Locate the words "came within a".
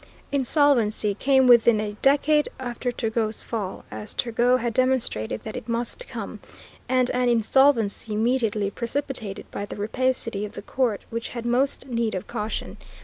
1.13-1.93